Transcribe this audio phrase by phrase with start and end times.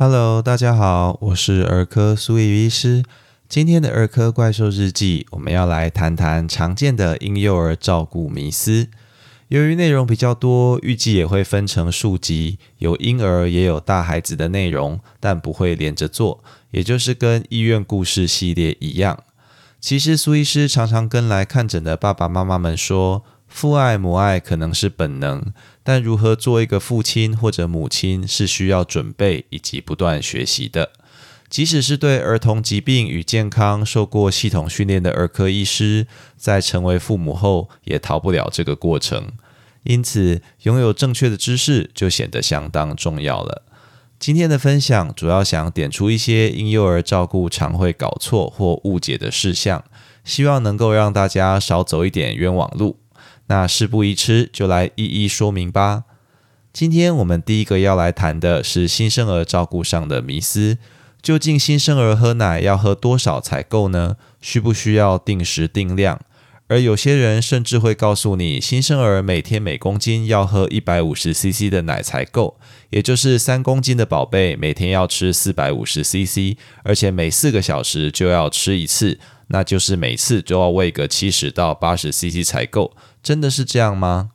[0.00, 3.02] Hello，大家好，我是儿科苏怡医师。
[3.48, 8.86] 今天的儿科怪兽日记，我们要来谈谈常见的婴幼儿照顾迷思。
[9.48, 19.24] 由于内容比较多，预计也会分成数集，有婴儿也有大孩子的内容，但不会连着做，也就是跟医院故事系列一样。
[19.80, 25.52] 其实苏医师常常跟来看诊的爸爸妈妈们说，父爱母爱可能是本能，
[25.88, 30.90] 但如何做一个父亲或者母亲是需要准备以及不断学习的。
[31.48, 39.28] 即使是对儿童疾病与健康受过系统训练的儿科医师，在成为父母后，也逃不了这个过程。
[39.84, 43.62] 因此，拥有正确的知识就显得相当重要了。
[44.18, 49.82] 今天的分享主要想点出一些婴幼儿照顾常会搞错或误解的事项，
[50.22, 52.98] 希望能够让大家少走一点冤枉路。
[53.48, 56.04] 那事不宜迟，就来一一说明吧。
[56.70, 60.76] 今天我们第一个要来谈的是新生儿照顾上的迷思。
[61.22, 64.16] 究竟新生儿喝奶要喝多少才够呢？
[64.40, 66.20] 需不需要定时定量？
[66.68, 72.60] 而有些人甚至会告诉你，新生儿每天每公斤要喝一百五十 CC 的奶才够，
[72.90, 82.94] 也就是三公斤的宝贝每天要吃四百五十 CC，而且每四个小时就要吃一次，那就是每次就要喂个七十到八十 CC 才够。
[83.22, 84.30] 真的是这样吗？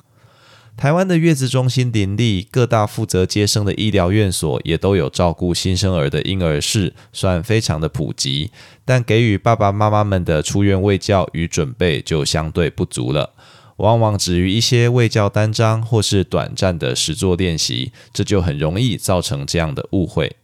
[0.76, 8.50] 台湾的月子中心林立，各大负责接生的医疗院所也都有照顾新生儿的婴儿室，算非常的普及。
[8.84, 13.34] 但给予爸爸妈妈们的出院喂教与准备就相对不足了，
[13.78, 20.38] 往往止于一些喂教单张或是短暂的实作练习，这就很容易造成这样的误会。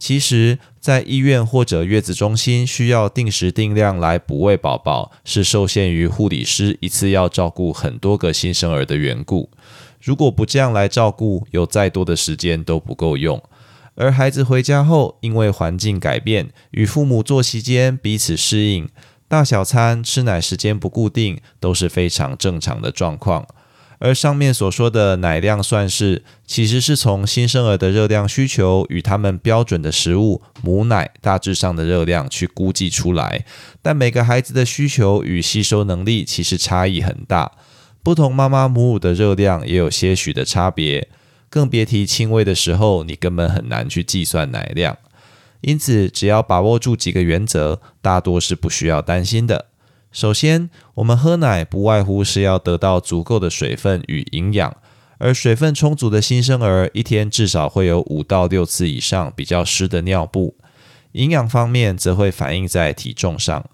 [0.00, 9.50] 其实，在医院或者月子中心需要定时定量来哺喂宝宝，是受限于护理师一次要照顾很多个新生儿的缘故。
[10.00, 13.38] 如果不这样来照顾，有再多的时间都不够用。
[13.96, 18.88] 而孩子回家后，因为环境改变，与父母作息间彼此适应，
[19.28, 23.46] 大小餐吃奶时间不固定，都是非常正常的状况。
[23.98, 33.44] 而上面所说的奶量算式，其实是从新生儿的热量需求与他们标准的食物母奶大致上的热量去估计出来。
[33.82, 37.52] 但每个孩子的需求与吸收能力其实差异很大，
[38.02, 41.08] 不同妈妈母乳的热量也有些许的差别，
[41.50, 44.96] 更别提亲喂的时候，你根本很难去计算奶量。
[45.60, 49.66] 因此，只要把握住几个原则，大多是不需要担心的。
[50.10, 54.76] 首先，我们喝奶不外乎是要得到足够的水分与营养，
[55.18, 60.56] 而水分充足的新生儿一天至少会有五到六次以上比较湿的尿布。
[61.12, 63.64] 营养方面则会反映在体重上。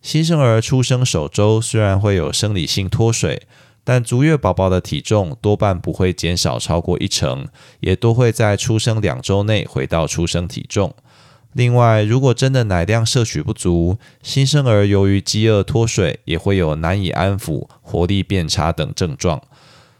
[0.00, 3.42] 新生儿出生首周虽然会有生理性脱水，
[3.84, 7.48] 但足月宝宝的体重多半不会减少超过一成，
[7.80, 10.94] 也都会在出生两周内回到出生体重。
[11.52, 19.42] 另外，如果真的奶量摄取不足，新生儿由于饥饿脱水，也会有难以安抚、活力变差等症状。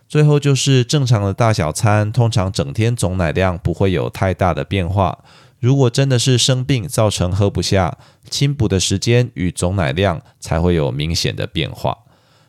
[0.08, 5.18] 最后就是正常的大小餐，通常整天总奶量不会有太大的变化。
[5.58, 7.98] 如果真的是生病造成喝不下，
[8.30, 11.98] 清补的时间与总奶量才会有明显的变化。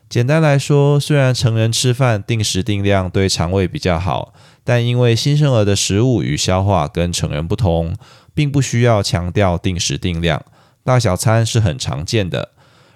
[0.07, 4.33] 简单来说，虽然成人吃饭定时定量对肠胃比较好，
[4.63, 7.95] 但因为新生儿的食物与消化跟成人不同。
[8.33, 10.45] 并不需要强调定时定量，
[10.85, 12.51] 大小餐是很常见的。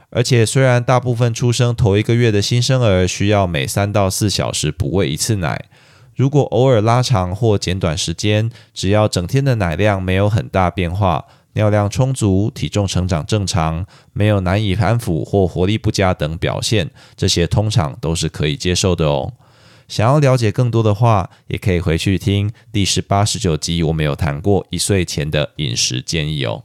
[0.09, 5.65] 而且，虽然大部分出生头一个月的新生儿需要每三到四小时补喂一次奶，
[6.15, 19.33] 如果偶尔拉长或减短时间，只要整天的奶量没有很大变化，尿量充足，体重成长正常，没有难以安抚或活力不佳等表现，这些通常都是可以接受的哦。
[19.87, 26.63] 想要了解更多的话，也可以回去听第十八、十九集，我们有谈过一岁前的饮食建议哦。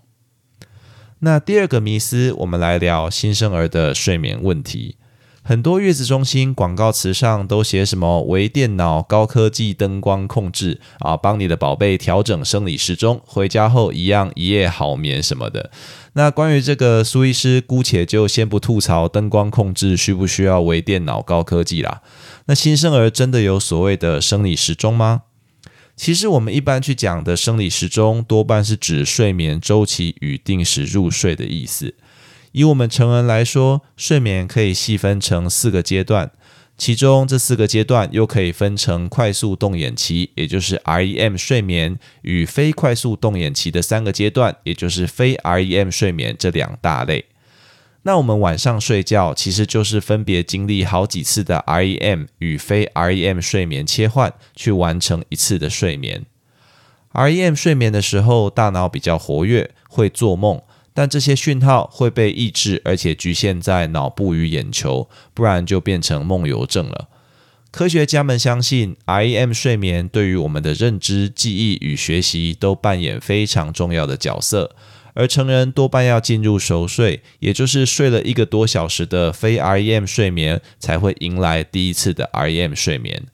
[1.20, 4.96] 那第二个迷思，我们来聊新生儿的睡眠问题。
[5.42, 15.70] 很多月子中心广告词上都写什么微电脑、高科技灯光控制啊，帮你的宝贝调整生理时钟，回家后一样一夜好眠什么的。
[16.14, 22.02] 那关于这个，苏医师姑且就先不吐槽灯光控制需不需要微电脑、高科技啦。
[22.46, 25.22] 那新生儿真的有所谓的生理时钟吗？
[25.94, 31.94] 其实我们一般去讲的生理时钟，多半是指睡眠周期与定时入睡的意思。
[32.52, 36.32] 以我们成人来说，睡眠可以细分成四个阶段，
[36.80, 47.26] 其中这四个阶段又可以分成快速动眼期，也就是 REM 睡眠，与非快速动眼期的三个阶段，也就是非 REM 睡眠这两大类。
[48.04, 56.24] 那我们晚上睡觉，其实就是分别经历好几次的 REM 与非 REM 睡眠切换，去完成一次的睡眠。
[57.12, 60.62] REM 睡眠的时候，大脑比较活跃，会做梦，
[60.92, 67.08] 但这些讯号会被抑制，而且局限在脑部与眼球，不然就变成梦游症了。
[67.70, 74.74] 科学家们相信，REM 睡眠对于我们的认知、记忆与学习都扮演非常重要的角色。
[75.14, 83.24] 而成人多半要进入熟睡，也就是睡了一个多小时的非 REM 睡眠，才会迎来第一次的 REM 睡眠。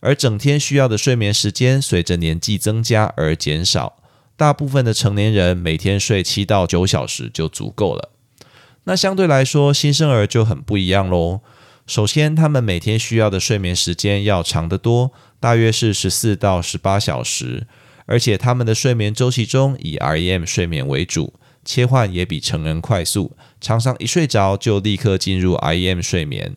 [0.00, 3.96] 而整天需要的睡眠时间随着年纪增加而减少，
[4.38, 8.12] 大部分的成年人每天睡七到九小时就足够了。
[8.84, 11.40] 那相对来说，新生儿就很不一样喽。
[11.88, 17.66] 首先，他们每天需要的睡眠时间要长得多，大约是十四到十八小时，
[18.06, 21.34] 而且他们的睡眠周期中以 REM 睡眠为主，
[21.64, 26.54] 切换也比成人快速，常常一睡着就立刻进入 REM 睡眠。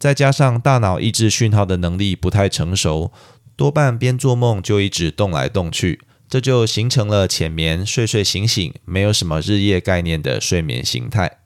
[0.00, 3.12] 再加上大脑抑制讯号的能力不太成熟，
[3.54, 6.00] 多半边做梦就一直动来动去，
[6.30, 11.38] 这就形成了浅眠、睡睡醒醒，没有什么日夜概念的睡眠形态。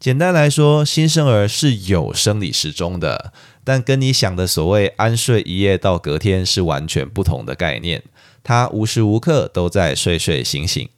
[0.00, 3.32] 简单来说，新生儿是有生理时钟的，
[3.62, 8.02] 但跟你想的所谓安睡一夜到隔天是完全不同的概念。
[8.42, 10.88] 他无时无刻都在睡睡醒醒。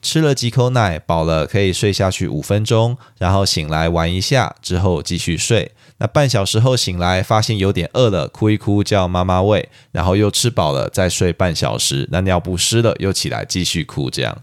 [0.00, 5.72] 吃了几口奶，饱了可以睡下去五分钟，然后醒来玩一下，之后继续睡。
[5.98, 12.08] 那半小时后醒来，发现有点饿了，哭一哭叫妈妈喂，然后又吃饱了，再睡半小时。
[12.12, 14.08] 那尿布湿了，又起来继续哭。
[14.08, 14.42] 这样，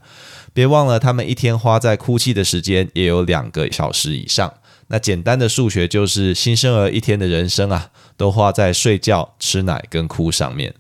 [0.54, 4.54] 别忘了他们一天花在哭泣的时间也有两个小时以上。
[4.88, 10.76] 那简单的数学就是，新生儿一天的人生啊，都花在睡觉、吃奶跟哭上面。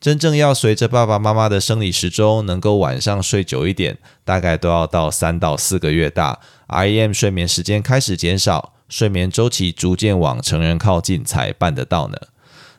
[0.00, 6.38] 真正要随着爸爸妈妈的生理时钟，能够晚上睡久一点，大概都要到三到四个月大
[6.68, 12.18] ，REM 睡眠时间开始减少，睡眠周期逐渐往成人靠近才办得到呢。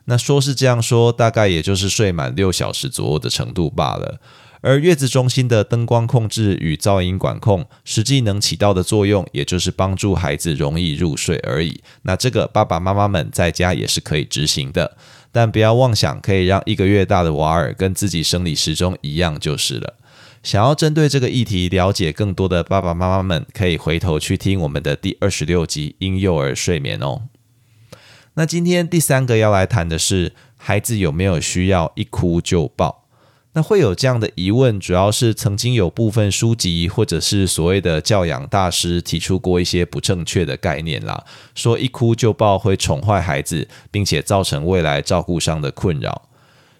[0.04, 4.20] 那说是这样说，大概也就是睡满六小时左右的程度罢了。
[4.60, 11.80] 而月子中心的灯光控制与噪音管控，实际能起到的作用，也就是帮助孩子容易入睡而已。
[12.02, 14.96] 那这个爸爸妈妈们在家也是可以执行的。
[15.32, 19.94] 但不要妄想可以让一个月大的娃儿跟自己生理时钟一样就是了。
[20.42, 27.22] 想要针对这个议题了解更多的爸爸妈妈们，可以回头去听我们的第二十六集婴幼儿睡眠哦。
[28.34, 33.04] 那今天第三个要来谈的是，孩子有没有需要一哭就抱？
[33.54, 41.22] 那会有这样的疑问，主要是曾经有部分书籍或者是所谓的教养大师提出过一些不正确的概念啦，
[41.54, 46.22] 说一哭就抱会宠坏孩子，并且造成未来照顾上的困扰。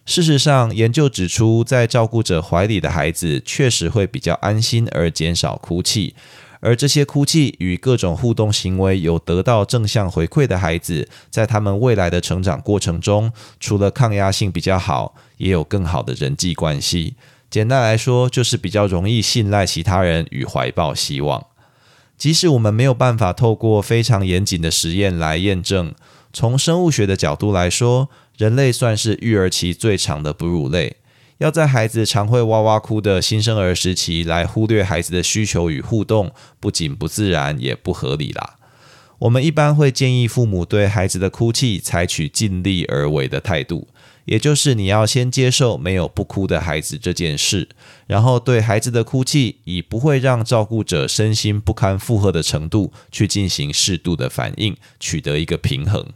[0.04, 6.14] 事实上，研究指出，在照顾者怀里的孩子确实会比较安心，而减少哭泣。
[6.60, 17.16] 而这些哭泣与各种互动行为有得到正向回馈的孩子，在他们未来的成长过程中，除了抗压性比较好，也有更好的人际关系。
[17.50, 21.46] 简单来说，就是比较容易信赖其他人与怀抱希望。
[22.16, 25.92] 即使我们没有办法透过非常严谨的实验来验证，
[26.32, 28.08] 从生物学的角度来说，
[28.38, 30.96] 人类算是育儿期最长的哺乳类。
[31.38, 38.58] 要在孩子常会哇哇哭的新生儿时期来忽略孩子的需求与互动，不仅不自然，也不合理啦。
[39.18, 43.88] 我们一般会建议父母对孩子的哭泣采取尽力而为的态度，
[44.24, 47.68] 也就是你要先接受没有不哭的孩子这件事，
[48.06, 56.06] 然后对孩子的哭泣以不会让照顾者身心不堪负荷的程度去进行适度的反应，取得一个平衡。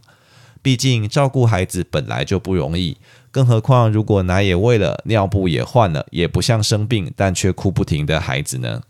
[0.67, 2.97] 毕竟照顾孩子本来就不容易。
[3.31, 8.81] 更何况，如果奶也喂了，尿布也换了，也不像生病但却哭不停的孩子呢？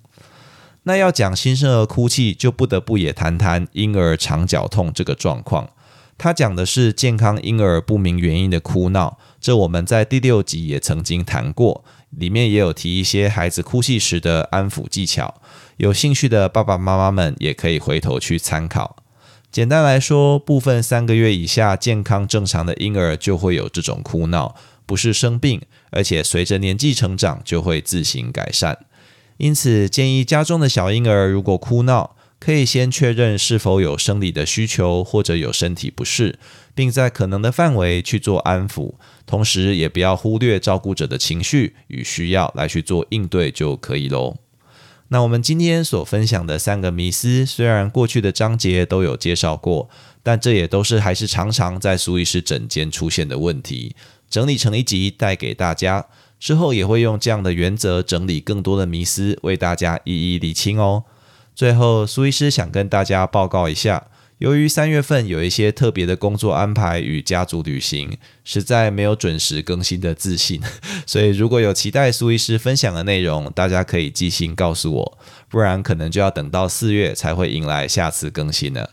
[0.86, 5.70] 那要讲新生儿哭泣，就不得不也谈谈婴儿肠绞痛这个状况。
[6.18, 15.36] 他讲的是健康婴儿不明原因的哭闹，这我们在第六集也曾经谈过，里面也有提一些孩子哭泣时的安抚技巧。
[15.78, 18.96] 有兴趣的爸爸妈妈们也可以回头去参考。
[19.52, 28.86] 简单来说，部分三个月以下健康正常的婴儿就会有这种哭闹，不是生病，而且随着年纪成长就会自行改善。
[29.38, 36.38] 因此，建议家中的小婴儿如果哭闹，可以先确认是否有生理的需求或者有身体不适，
[36.76, 38.94] 并在可能的范围去做安抚，
[39.26, 44.36] 同时也不要忽略照顾者的情绪与需要来去做应对就可以喽。
[45.10, 49.90] 那我们今天所分享的三个迷思，虽然过去的章节都有介绍过，
[50.22, 53.96] 但这也都是还是常常在苏医师诊间出现的问题，
[54.30, 56.06] 整理成一集带给大家。
[56.40, 61.06] 之后也会用这样的原则整理更多的迷思，为大家一一理清哦。
[61.56, 64.06] 最后，苏医师想跟大家报告一下，
[64.38, 70.62] 由于三月份有一些特别的工作安排与家族旅行，实在没有准时更新的自信，
[71.08, 75.18] 所以如果有期待苏医师分享的内容，大家可以寄信告诉我，
[75.50, 78.92] 不然可能就要等到四月才会迎来下次更新了。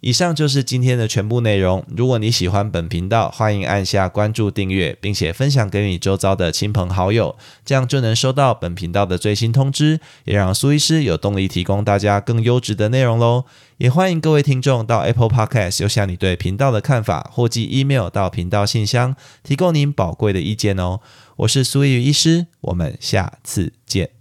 [0.00, 1.82] 以上就是今天的全部内容。
[1.88, 7.34] 如果你喜欢本频道，欢迎按下关注、订阅，并且分享给你周遭的亲朋好友，
[7.64, 13.46] 这样就能收到本频道的最新通知，也让苏医师有动力提供大家更优质的内容喽。
[13.78, 21.00] 也欢迎各位听众到 Apple Podcast 留下你对频道的看法，或寄 email 到频道信箱，提供您宝贵的意见哦。
[21.36, 24.15] 我是苏宇医师，我们下次见。